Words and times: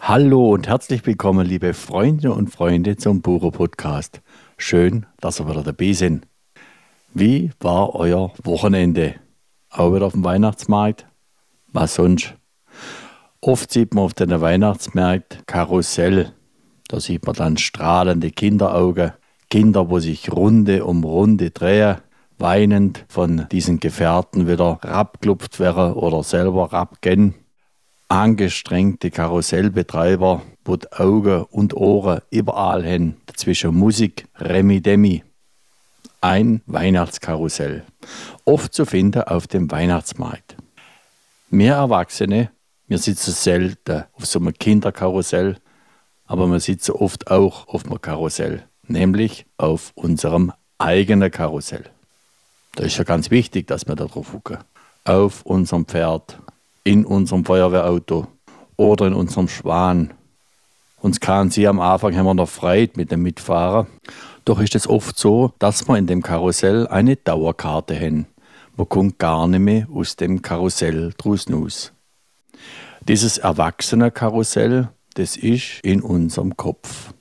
Hallo 0.00 0.54
und 0.54 0.66
herzlich 0.66 1.04
willkommen, 1.04 1.46
liebe 1.46 1.74
Freunde 1.74 2.32
und 2.32 2.48
Freunde 2.48 2.96
zum 2.96 3.20
Buro 3.20 3.50
Podcast. 3.50 4.22
Schön, 4.56 5.04
dass 5.20 5.38
ihr 5.38 5.48
wieder 5.48 5.62
dabei 5.62 5.92
sind. 5.92 6.26
Wie 7.12 7.50
war 7.60 7.94
euer 7.94 8.32
Wochenende? 8.42 9.16
Auch 9.70 9.94
wieder 9.94 10.06
auf 10.06 10.14
dem 10.14 10.24
Weihnachtsmarkt? 10.24 11.06
Was 11.72 11.94
sonst? 11.94 12.34
Oft 13.40 13.70
sieht 13.70 13.94
man 13.94 14.04
auf 14.04 14.14
den 14.14 14.40
Weihnachtsmärkten 14.40 15.44
Karussell. 15.46 16.32
Da 16.88 17.00
sieht 17.00 17.26
man 17.26 17.34
dann 17.34 17.56
strahlende 17.58 18.30
Kinderaugen, 18.30 19.12
Kinder, 19.50 19.90
wo 19.90 19.98
sich 19.98 20.32
Runde 20.32 20.84
um 20.86 21.04
Runde 21.04 21.50
drehen, 21.50 21.98
weinend 22.38 23.04
von 23.08 23.46
diesen 23.50 23.80
Gefährten 23.80 24.46
wieder 24.46 24.78
rabklupft 24.82 25.60
werden 25.60 25.92
oder 25.94 26.22
selber 26.22 26.72
rabgehen. 26.72 27.34
Angestrengte 28.08 29.10
Karussellbetreiber, 29.10 30.42
wo 30.64 30.78
Augen 30.92 31.42
und 31.44 31.74
Ohren 31.74 32.22
überall 32.30 32.84
hin, 32.84 33.16
zwischen 33.36 33.74
Musik, 33.74 34.26
Remi 34.38 34.80
Demi. 34.80 35.24
Ein 36.20 36.62
Weihnachtskarussell, 36.66 37.84
oft 38.44 38.72
zu 38.72 38.86
finden 38.86 39.22
auf 39.22 39.46
dem 39.46 39.70
Weihnachtsmarkt. 39.70 40.56
Wir 41.50 41.74
Erwachsene, 41.74 42.50
wir 42.86 42.98
sitzen 42.98 43.32
selten 43.32 44.04
auf 44.14 44.26
so 44.26 44.38
einem 44.38 44.52
Kinderkarussell, 44.52 45.56
aber 46.24 46.46
wir 46.46 46.60
sitzen 46.60 46.92
oft 46.92 47.30
auch 47.30 47.68
auf 47.68 47.84
einem 47.84 48.00
Karussell, 48.00 48.64
nämlich 48.86 49.46
auf 49.58 49.92
unserem 49.94 50.52
eigenen 50.78 51.30
Karussell. 51.30 51.84
Da 52.78 52.84
ist 52.84 52.96
ja 52.96 53.02
ganz 53.02 53.32
wichtig, 53.32 53.66
dass 53.66 53.88
wir 53.88 53.96
da 53.96 54.04
drauf 54.04 54.30
gucken. 54.30 54.58
Auf 55.02 55.42
unserem 55.42 55.84
Pferd, 55.84 56.38
in 56.84 57.04
unserem 57.04 57.44
Feuerwehrauto 57.44 58.28
oder 58.76 59.08
in 59.08 59.14
unserem 59.14 59.48
Schwan. 59.48 60.14
Uns 61.00 61.18
kann 61.18 61.50
sie 61.50 61.66
am 61.66 61.80
Anfang 61.80 62.16
haben 62.16 62.26
wir 62.26 62.34
noch 62.34 62.48
Freude 62.48 62.92
mit 62.94 63.10
dem 63.10 63.24
Mitfahrer. 63.24 63.88
Doch 64.44 64.60
ist 64.60 64.76
es 64.76 64.86
oft 64.86 65.18
so, 65.18 65.52
dass 65.58 65.88
wir 65.88 65.96
in 65.96 66.06
dem 66.06 66.22
Karussell 66.22 66.86
eine 66.86 67.16
Dauerkarte 67.16 67.98
haben. 67.98 68.28
Man 68.76 68.88
kommt 68.88 69.18
gar 69.18 69.48
nicht 69.48 69.58
mehr 69.58 69.88
aus 69.92 70.14
dem 70.14 70.40
Karussell 70.40 71.14
draus. 71.18 71.92
Dieses 73.00 73.38
Erwachsene-Karussell, 73.38 74.90
das 75.14 75.36
ist 75.36 75.80
in 75.82 76.00
unserem 76.00 76.56
Kopf. 76.56 77.12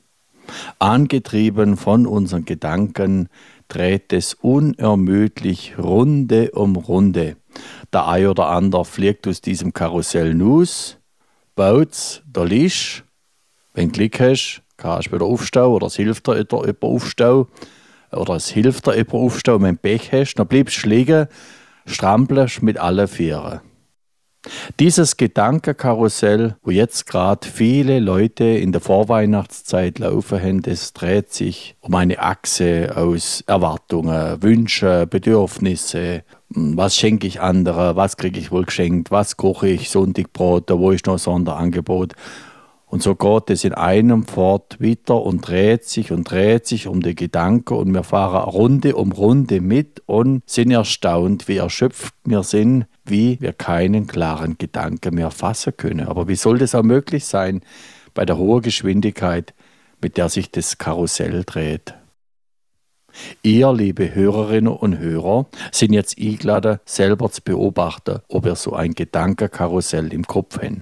Angetrieben 0.78 1.78
von 1.78 2.06
unseren 2.06 2.46
Gedanken 2.46 3.28
dreht 3.68 4.14
es 4.14 4.34
unermüdlich 4.34 5.78
Runde 5.78 6.52
um 6.52 6.76
Runde. 6.76 7.38
Der 7.94 8.08
ein 8.08 8.28
oder 8.28 8.48
andere 8.48 8.86
fliegt 8.86 9.28
aus 9.28 9.42
diesem 9.42 9.74
Karussell 9.74 10.34
nus, 10.34 10.98
baut's, 11.56 12.22
da 12.32 12.44
liest. 12.44 13.04
Wenn 13.74 13.90
du 13.90 13.94
Glück 13.94 14.20
hast, 14.20 14.62
kannst 14.78 15.08
du 15.08 15.14
wieder 15.14 15.26
aufstehen 15.26 15.64
oder 15.64 15.88
es 15.88 15.96
hilft 15.96 16.28
dir 16.28 16.36
jemand 16.36 16.82
aufstehen. 16.82 17.46
Oder 18.12 18.36
es 18.36 18.50
hilft 18.50 18.88
dir 18.88 18.96
jemand 18.96 19.14
aufstehen, 19.14 19.62
wenn 19.62 19.76
du 19.76 19.82
Pech 19.82 20.12
hast, 20.12 20.36
dann 20.36 20.48
bleibst 20.48 20.84
du 20.84 20.90
liegen, 20.90 21.28
strampelst 21.86 22.62
mit 22.62 22.78
allen 22.78 23.08
Vieren. 23.08 23.62
Dieses 24.80 25.18
Gedankenkarussell, 25.18 26.56
wo 26.64 26.72
jetzt 26.72 27.08
gerade 27.08 27.48
viele 27.48 28.00
Leute 28.00 28.44
in 28.44 28.72
der 28.72 28.82
Vorweihnachtszeit 28.82 30.00
laufen 30.00 30.42
haben, 30.42 30.62
das 30.62 30.94
dreht 30.94 31.34
sich 31.34 31.76
um 31.82 31.96
eine 31.96 32.20
Achse 32.20 32.94
aus 32.96 33.44
Erwartungen, 33.48 34.42
Wünschen, 34.42 35.10
Bedürfnisse. 35.10 36.24
Hm, 36.54 36.78
was 36.78 36.96
schenke 36.96 37.28
ich 37.28 37.42
anderen? 37.42 37.96
Was 37.96 38.18
kriege 38.18 38.40
ich 38.40 38.52
wohl 38.52 38.66
geschenkt? 38.66 39.12
Was 39.12 39.38
koche 39.38 39.70
ich? 39.70 39.90
Sonntagbrot? 39.90 40.70
Wo 40.70 40.92
ist 40.92 41.08
noch 41.08 41.20
Sonderangebot? 41.20 42.14
Und 42.90 43.04
so 43.04 43.16
geht 43.16 43.50
es 43.50 43.66
in 43.66 43.74
einem 43.74 44.26
fort 44.26 44.78
weiter 44.80 45.22
und 45.22 45.46
dreht 45.46 45.84
sich 45.84 46.14
und 46.14 46.32
dreht 46.32 46.66
sich 46.66 46.88
um 46.88 47.02
die 47.02 47.16
Gedanken 47.16 47.74
und 47.74 47.94
wir 47.94 48.04
fahren 48.04 48.50
Runde 48.50 48.96
um 48.96 49.12
Runde 49.12 49.60
mit 49.60 50.02
und 50.06 50.42
sind 50.46 50.72
erstaunt, 50.72 51.50
wie 51.50 51.58
erschöpft 51.58 52.14
wir 52.24 52.44
sind, 52.44 52.86
wie 53.10 53.40
wir 53.42 53.54
keinen 53.54 54.08
klaren 54.08 54.58
Gedanken 54.58 55.16
mehr 55.16 55.32
fassen 55.32 55.74
können. 55.76 56.08
Aber 56.08 56.28
wie 56.28 56.36
soll 56.36 56.58
das 56.58 56.76
auch 56.76 56.84
möglich 56.84 57.26
sein 57.26 57.62
bei 58.14 58.26
der 58.26 58.38
hohen 58.38 58.62
Geschwindigkeit, 58.62 59.54
mit 60.02 60.18
der 60.18 60.30
sich 60.30 60.52
das 60.52 60.78
Karussell 60.78 61.44
dreht? 61.46 61.94
Ihr, 63.42 63.74
liebe 63.74 64.14
Hörerinnen 64.14 64.72
und 64.72 65.00
Hörer, 65.00 65.48
sind 65.72 65.94
jetzt 65.94 66.20
eingeladen, 66.20 66.80
selber 66.86 67.32
zu 67.32 67.42
beobachten, 67.42 68.20
ob 68.28 68.46
ihr 68.46 68.56
so 68.56 68.74
ein 68.74 68.94
Gedankenkarussell 68.94 70.14
im 70.14 70.26
Kopf 70.26 70.60
habt, 70.62 70.82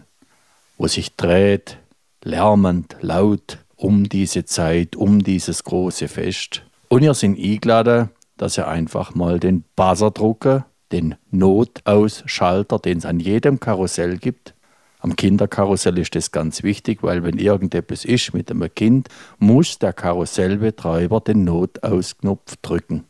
wo 0.78 0.88
sich 0.88 1.16
dreht, 1.16 1.78
lärmend, 2.24 2.98
laut 3.02 3.60
um 3.76 4.10
diese 4.10 4.46
Zeit, 4.46 4.96
um 4.96 5.24
dieses 5.24 5.64
große 5.64 6.08
Fest. 6.08 6.64
Und 6.88 7.04
ihr 7.04 7.14
sind 7.14 7.38
eingeladen, 7.38 8.10
dass 8.38 8.58
ihr 8.58 8.68
einfach 8.68 9.16
mal 9.16 9.40
den 9.40 9.64
Buzzer 9.76 10.12
drucken, 10.12 10.64
den 10.92 11.16
Notausschalter, 11.32 12.80
den 12.80 13.00
es 13.00 13.06
an 13.06 13.20
jedem 13.20 13.60
Karussell 13.60 14.18
gibt. 14.18 14.54
Am 15.00 15.16
Kinderkarussell 15.16 15.98
ist 16.00 16.16
das 16.16 16.32
ganz 16.32 16.64
wichtig, 16.64 17.04
weil 17.04 17.24
wenn 17.24 17.38
irgendetwas 17.38 18.06
ist 18.06 18.34
mit 18.34 18.50
einem 18.50 18.74
Kind, 18.74 19.08
muss 19.38 19.78
der 19.78 19.94
Karussellbetreiber 19.94 21.22
den 21.22 21.44
Notausknopf 21.44 22.56
drücken. 22.62 23.06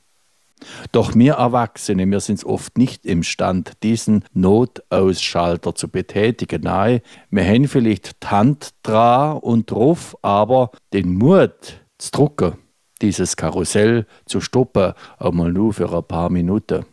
Doch 0.91 1.16
wir 1.16 1.34
Erwachsene, 1.36 2.06
wir 2.06 2.19
sind 2.19 2.44
oft 2.44 2.78
nicht 2.78 3.06
imstand, 3.06 3.84
diesen 3.84 4.24
Notausschalter 4.34 5.75
zu 5.75 5.90
betätigen. 5.90 6.63
Nein, 6.63 7.02
wir 7.30 7.46
haben 7.46 7.68
vielleicht 7.68 8.24
die 8.24 8.28
Hand 8.28 8.74
und 8.84 9.72
drauf, 9.72 10.18
aber 10.22 10.72
den 10.94 11.13
Mut 11.13 11.81
zu 11.97 12.12
drucken, 12.12 12.53
dieses 13.02 13.36
Karussell 13.36 14.06
zu 14.25 14.42
stoppen, 14.42 14.94
auch 15.18 15.31
mal 15.31 15.52
nur 15.52 15.74
für 15.74 15.96
ein 15.96 16.03
paar 16.03 16.30
Minuten. 16.30 16.86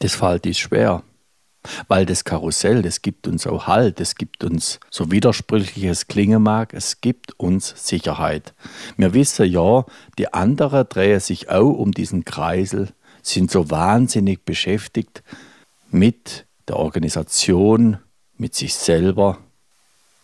Das 0.00 0.14
fällt 0.14 0.46
uns 0.46 0.58
schwer. 0.58 1.02
Weil 1.88 2.06
das 2.06 2.24
Karussell, 2.24 2.82
das 2.82 3.02
gibt 3.02 3.26
uns 3.26 3.46
auch 3.46 3.66
Halt, 3.66 4.00
es 4.00 4.14
gibt 4.14 4.44
uns, 4.44 4.78
so 4.90 5.10
widersprüchlich 5.10 5.84
es 5.84 6.06
klingen 6.06 6.42
mag, 6.42 6.72
es 6.72 7.00
gibt 7.00 7.38
uns 7.38 7.74
Sicherheit. 7.76 8.54
Wir 8.96 9.12
wissen 9.12 9.46
ja, 9.46 9.84
die 10.18 10.32
anderen 10.32 10.88
drehen 10.88 11.20
sich 11.20 11.50
auch 11.50 11.72
um 11.72 11.92
diesen 11.92 12.24
Kreisel, 12.24 12.88
sind 13.22 13.50
so 13.50 13.70
wahnsinnig 13.70 14.44
beschäftigt 14.44 15.22
mit 15.90 16.46
der 16.68 16.76
Organisation, 16.76 17.98
mit 18.36 18.54
sich 18.54 18.74
selber, 18.74 19.38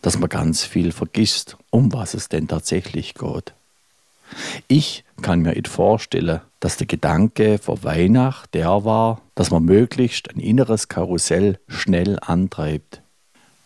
dass 0.02 0.18
man 0.18 0.28
ganz 0.28 0.64
viel 0.64 0.92
vergisst, 0.92 1.56
um 1.70 1.92
was 1.92 2.14
es 2.14 2.28
denn 2.28 2.46
tatsächlich 2.46 3.14
geht. 3.14 3.54
Ich 4.68 5.04
kann 5.20 5.40
mir 5.40 5.52
nicht 5.52 5.68
vorstellen, 5.68 6.40
dass 6.64 6.78
der 6.78 6.86
Gedanke 6.86 7.58
vor 7.58 7.84
Weihnacht 7.84 8.54
der 8.54 8.86
war, 8.86 9.20
dass 9.34 9.50
man 9.50 9.66
möglichst 9.66 10.30
ein 10.30 10.41
inneres 10.41 10.88
Karussell 10.88 11.58
schnell 11.69 12.19
antreibt. 12.19 13.02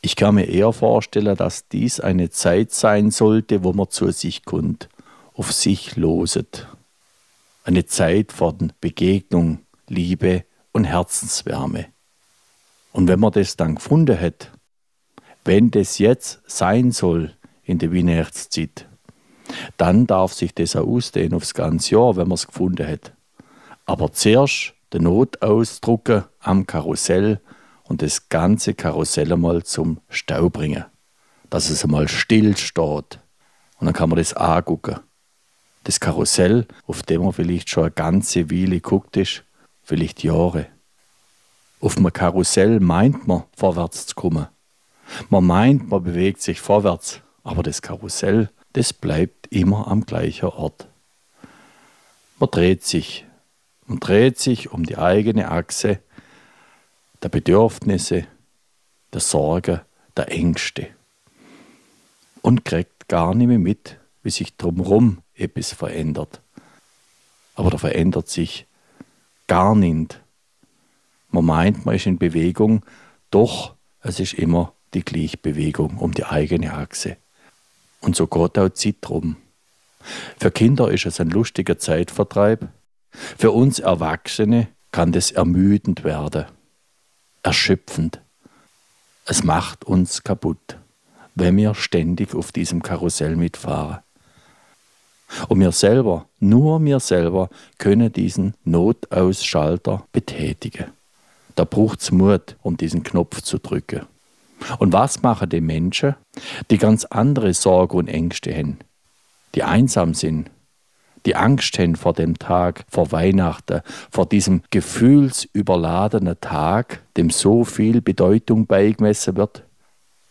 Ich 0.01 0.17
kann 0.17 0.35
mir 0.35 0.49
eher 0.49 0.73
vorstellen, 0.73 1.37
dass 1.37 1.69
dies 1.69 2.01
eine 2.01 2.31
Zeit 2.31 2.73
sein 2.73 3.13
sollte, 3.13 3.63
wo 3.63 3.73
man 3.73 3.89
zu 3.89 4.11
sich 4.11 4.45
kommt, 4.45 4.89
auf 5.35 5.53
sich 5.53 5.95
loset. 5.95 6.67
Eine 7.63 7.87
Zeit 7.87 8.33
von 8.33 8.73
Begegnung, 8.81 9.61
Liebe 9.87 10.43
und 10.73 10.83
Herzenswärme. 10.83 11.87
Und 12.91 13.07
wenn 13.07 13.21
man 13.21 13.31
das 13.31 13.57
dann 13.57 13.77
gefunden 13.77 14.21
hat, 14.21 14.51
wenn 15.45 15.71
das 15.71 15.99
jetzt 15.99 16.41
sein 16.49 16.91
soll 16.91 17.33
in 17.63 17.79
der 17.79 17.95
Weihnachtszeit, 17.95 18.88
dann 19.77 20.07
darf 20.07 20.33
sich 20.33 20.55
das 20.55 20.77
auch 20.77 20.87
ausdehnen 20.87 21.35
aufs 21.35 21.55
ganze 21.55 21.95
Jahr, 21.95 22.17
wenn 22.17 22.29
man 22.29 22.35
es 22.35 22.47
gefunden 22.47 22.87
hat. 22.87 23.13
Aber 23.87 24.13
zuerst 24.13 24.75
den 24.93 25.05
Notausdrucken 25.05 26.25
am 26.41 26.67
Karussell 26.67 27.41
und 27.85 28.03
das 28.03 28.29
ganze 28.29 28.75
Karussell 28.75 29.33
einmal 29.33 29.63
zum 29.63 30.01
Stau 30.09 30.51
bringen. 30.51 30.85
Dass 31.51 31.71
es 31.71 31.85
einmal 31.85 32.09
still 32.09 32.57
steht. 32.57 33.21
Und 33.79 33.87
dann 33.87 33.95
kann 33.95 34.11
man 34.11 34.19
das 34.19 34.35
angucken. 34.35 35.01
Das 35.85 36.01
Karussell, 36.01 36.67
auf 36.87 37.03
dem 37.03 37.23
man 37.23 37.33
vielleicht 37.33 37.71
schon 37.71 37.85
eine 37.85 37.93
ganze 37.93 38.51
Weile 38.51 38.81
guckt 38.81 39.17
ist, 39.17 39.45
vielleicht 39.83 40.23
Jahre. 40.23 40.67
Auf 41.81 41.97
einem 41.97 42.13
Karussell 42.13 42.81
meint 42.81 43.27
man, 43.27 43.45
vorwärts 43.57 44.07
zu 44.07 44.15
kommen. 44.15 44.49
Man 45.31 45.45
meint, 45.45 45.89
man 45.89 46.03
bewegt 46.03 46.43
sich 46.43 46.61
vorwärts, 46.61 47.21
aber 47.43 47.63
das 47.63 47.81
Karussell, 47.81 48.51
das 48.79 48.93
bleibt 48.93 49.49
immer 49.49 49.89
am 49.89 50.07
gleichen 50.07 50.51
Ort. 50.51 50.87
Man 52.39 52.49
dreht 52.49 52.85
sich, 52.85 53.27
man 53.87 53.99
dreht 53.99 54.39
sich 54.39 54.71
um 54.71 54.87
die 54.87 54.97
eigene 54.97 55.51
Achse 55.51 55.99
der 57.21 57.29
Bedürfnisse, 57.29 58.29
der 59.13 59.21
Sorge, 59.21 59.85
der 60.17 60.31
Ängste 60.31 60.87
und 62.41 62.65
kriegt 62.65 63.09
gar 63.09 63.35
nicht 63.35 63.49
mehr 63.49 63.59
mit, 63.59 63.99
wie 64.23 64.31
sich 64.31 64.57
drumherum 64.57 65.23
etwas 65.35 65.73
verändert. 65.73 66.41
Aber 67.57 67.71
da 67.71 67.79
verändert 67.79 68.29
sich 68.29 68.69
gar 69.49 69.75
nicht. 69.75 70.23
Man 71.31 71.47
meint, 71.47 71.85
man 71.85 71.97
ist 71.97 72.07
in 72.07 72.19
Bewegung, 72.19 72.85
doch 73.33 73.75
es 74.03 74.21
ist 74.21 74.35
immer 74.35 74.73
die 74.95 75.05
gleiche 75.05 75.37
Bewegung 75.37 75.99
um 75.99 76.15
die 76.15 76.27
eigene 76.27 76.75
Achse. 76.75 77.17
Und 78.01 78.17
so 78.17 78.27
geht 78.27 78.59
auch 78.59 78.69
Zeit 78.71 78.97
drum. 79.01 79.37
Für 80.39 80.51
Kinder 80.51 80.91
ist 80.91 81.07
es 81.07 81.21
ein 81.21 81.31
lustiger 81.31 81.79
Zeitvertreib. 81.79 82.69
Für 83.11 83.51
uns 83.51 83.79
Erwachsene 83.79 84.69
kann 84.93 85.13
das 85.13 85.31
ermüdend 85.31 86.05
werden, 86.05 86.47
erschöpfend. 87.43 88.21
Es 89.27 89.45
macht 89.45 89.85
uns 89.85 90.23
kaputt, 90.23 90.79
wenn 91.35 91.57
wir 91.57 91.75
ständig 91.75 92.35
auf 92.35 92.53
diesem 92.53 92.83
Karussell 92.83 93.37
mitfahren. 93.37 93.99
Und 95.49 95.61
wir 95.61 95.73
selber, 95.73 96.27
nur 96.41 96.83
wir 96.85 97.01
selber, 97.01 97.51
können 97.77 98.11
diesen 98.13 98.55
Notausschalter 98.65 100.07
betätigen. 100.13 100.87
Da 101.55 101.65
braucht 101.65 102.01
es 102.01 102.11
Mut, 102.11 102.57
um 102.63 102.77
diesen 102.77 103.03
Knopf 103.03 103.43
zu 103.43 103.59
drücken. 103.59 104.07
Und 104.79 104.93
was 104.93 105.23
machen 105.23 105.49
die 105.49 105.61
Menschen, 105.61 106.17
die 106.71 106.79
ganz 106.79 107.05
andere 107.05 107.55
Sorgen 107.55 107.97
und 107.97 108.09
Ängste 108.09 108.55
haben, 108.55 108.79
die 109.55 109.63
einsam 109.63 110.15
sind, 110.15 110.51
die 111.27 111.37
Angst 111.37 111.79
haben 111.79 111.97
vor 111.97 112.13
dem 112.13 112.39
Tag, 112.39 112.85
vor 112.89 113.13
Weihnachten, 113.13 113.83
vor 114.11 114.27
diesem 114.27 114.63
gefühlsüberladenen 114.71 116.41
Tag, 116.41 117.03
dem 117.17 117.31
so 117.31 117.65
viel 117.65 118.01
Bedeutung 118.01 118.67
beigemessen 118.67 119.37
wird? 119.37 119.65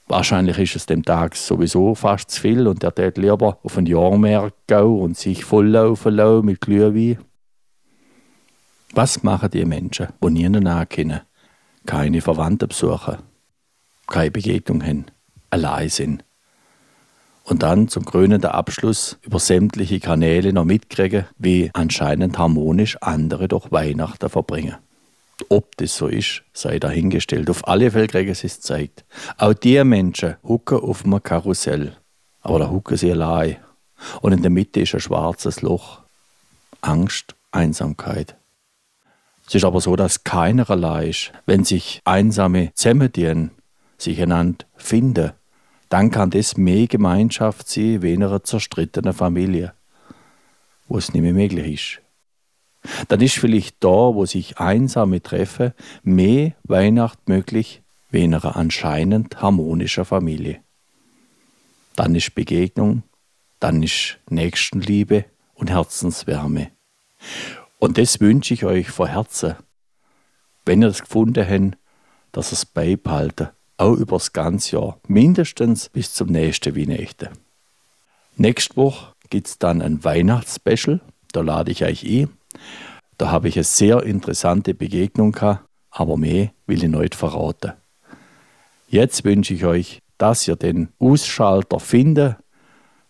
Wahrscheinlich 0.08 0.58
ist 0.58 0.76
es 0.76 0.86
dem 0.86 1.04
Tag 1.04 1.36
sowieso 1.36 1.94
fast 1.94 2.32
zu 2.32 2.42
viel 2.42 2.68
und 2.68 2.84
er 2.84 2.96
tät 2.96 3.18
lieber 3.18 3.60
auf 3.62 3.78
ein 3.78 3.86
Jahrmarkt 3.86 4.72
und 4.72 5.18
sich 5.18 5.44
volllaufen 5.44 6.16
lassen 6.16 6.46
mit 6.46 6.62
Glühwein. 6.62 7.20
Was 8.94 9.22
machen 9.22 9.52
die 9.52 9.66
Menschen, 9.66 10.08
die 10.24 10.30
nie 10.30 10.86
kennen, 10.86 11.22
keine 11.86 12.22
Verwandten 12.22 12.70
besuchen, 12.70 13.18
keine 14.08 14.32
Begegnung 14.32 14.84
haben, 14.84 15.06
allein 15.50 15.90
sind? 15.90 16.24
Und 17.44 17.64
dann 17.64 17.88
zum 17.88 18.04
krönenden 18.04 18.52
Abschluss 18.52 19.18
über 19.22 19.40
sämtliche 19.40 20.02
Kanäle 20.02 20.52
noch 20.52 20.66
mitkriegen, 20.66 21.26
wie 21.38 21.70
anscheinend 21.74 22.38
harmonisch 22.38 22.98
andere 23.02 23.48
durch 23.48 23.72
Weihnachten 23.72 24.30
verbringen. 24.30 24.76
Ob 25.50 25.78
das 25.78 25.96
so 25.96 26.08
ist, 26.08 26.44
sei 26.52 26.80
dahingestellt. 26.80 27.50
Auf 27.50 27.68
alle 27.68 27.92
Fälle 27.92 28.08
kriegen 28.08 28.34
sie 28.34 28.48
es 28.48 28.58
gezeigt. 28.58 29.06
Auch 29.38 29.54
die 29.54 29.82
Menschen 29.84 30.36
hucken 30.44 30.80
auf 30.80 31.06
einem 31.06 31.24
Karussell. 31.24 31.96
Aber 32.42 32.60
da 32.60 32.70
hucken 32.70 32.98
sie 32.98 33.12
allein. 33.12 33.58
Und 34.22 34.34
in 34.34 34.42
der 34.42 34.52
Mitte 34.52 34.82
ist 34.82 34.94
ein 34.94 35.00
schwarzes 35.00 35.62
Loch. 35.62 36.02
Angst, 36.82 37.36
Einsamkeit. 37.52 38.36
Es 39.48 39.56
ist 39.56 39.64
aber 39.64 39.80
so, 39.80 39.96
dass 39.96 40.26
keiner 40.26 40.70
allein 40.70 41.10
ist. 41.10 41.32
Wenn 41.46 41.64
sich 41.64 42.02
Einsame 42.04 42.74
zusammendienen, 42.74 43.52
sich 43.98 44.22
einander 44.22 44.66
finden, 44.76 45.32
dann 45.90 46.12
kann 46.12 46.30
das 46.30 46.58
mehr 46.58 46.88
Gemeinschaft 46.88 47.70
sein 47.70 48.04
einer 48.04 48.44
zerstrittenen 48.44 49.14
Familie, 49.14 49.74
wo 50.88 50.98
es 50.98 51.14
nicht 51.14 51.24
mehr 51.24 51.34
möglich 51.34 51.74
ist 51.74 52.08
dann 53.08 53.22
ist 53.22 53.38
vielleicht 53.38 53.84
da, 53.84 53.90
wo 53.90 54.26
sich 54.26 54.60
Einsame 54.60 55.22
treffen, 55.22 55.74
mehr 56.04 56.54
Weihnacht 56.64 57.28
möglich 57.28 57.82
einer 58.14 58.56
anscheinend 58.56 59.42
harmonischen 59.42 60.06
Familie. 60.06 60.62
Dann 61.96 62.16
ist 62.16 62.34
Begegnung, 62.34 63.04
dann 63.60 63.84
ist 63.84 64.18
Nächstenliebe 64.30 65.26
und 65.54 65.70
Herzenswärme. 65.70 66.72
Und 67.80 67.98
das 67.98 68.20
wünsche 68.20 68.54
ich 68.54 68.66
euch 68.66 68.90
vor 68.90 69.08
Herzen. 69.08 69.56
Wenn 70.66 70.82
ihr 70.82 70.88
das 70.88 71.02
gefunden 71.02 71.48
habt, 71.48 71.78
dass 72.32 72.52
ihr 72.52 72.54
es 72.54 72.66
beibehalten, 72.66 73.50
auch 73.78 73.94
über 73.94 74.18
das 74.18 74.34
ganze 74.34 74.76
Jahr, 74.76 75.00
mindestens 75.08 75.90
bis 75.90 76.14
zum 76.14 76.30
nächsten 76.30 76.76
Weihnachten. 76.76 77.30
Nächste 78.36 78.76
Woche 78.76 79.14
gibt 79.30 79.48
es 79.48 79.58
dann 79.60 79.82
ein 79.82 80.04
Weihnachtsspecial, 80.04 81.02
da 81.32 81.42
lade 81.42 81.72
ich 81.72 81.84
euch 81.84 82.04
ein. 82.04 82.30
Da 83.18 83.32
habe 83.32 83.48
ich 83.48 83.56
eine 83.56 83.64
sehr 83.64 84.04
interessante 84.04 84.74
Begegnung 84.74 85.32
gehabt, 85.32 85.66
aber 85.90 86.18
mehr 86.18 86.52
will 86.68 86.84
ich 86.84 86.90
nicht 86.90 87.16
verraten. 87.16 87.74
Jetzt 88.90 89.24
wünsche 89.26 89.54
ich 89.54 89.66
euch, 89.66 90.02
dass 90.18 90.48
ihr 90.48 90.56
den 90.56 90.90
Ausschalter 91.00 91.80
findet, 91.80 92.38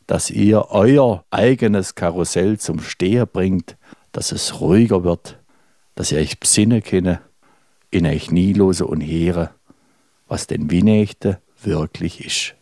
dass 0.07 0.29
ihr 0.29 0.67
euer 0.69 1.25
eigenes 1.29 1.95
Karussell 1.95 2.57
zum 2.57 2.79
Stehen 2.79 3.27
bringt, 3.31 3.77
dass 4.13 4.31
es 4.31 4.61
ruhiger 4.61 5.03
wird, 5.03 5.37
dass 5.95 6.11
ihr 6.11 6.19
euch 6.19 6.39
besinnen 6.39 6.81
könnt, 6.81 7.19
in 7.91 8.05
euch 8.05 8.31
nie 8.31 8.53
lose 8.53 8.85
und 8.85 9.01
heere, 9.01 9.51
was 10.27 10.47
denn 10.47 10.71
Weihnachten 10.71 11.37
wirklich 11.63 12.25
ist. 12.25 12.55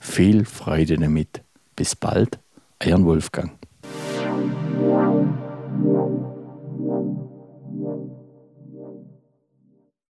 Viel 0.00 0.44
Freude 0.44 0.96
damit. 0.96 1.42
Bis 1.76 1.96
bald, 1.96 2.38
euer 2.84 3.02
Wolfgang. 3.04 3.58